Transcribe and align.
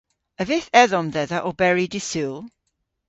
A 0.41 0.43
vydh 0.49 0.69
edhom 0.81 1.07
dhedha 1.13 1.39
oberi 1.49 1.85
dy'Sul? 1.91 2.35